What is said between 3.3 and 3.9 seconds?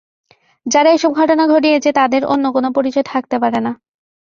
পারে না।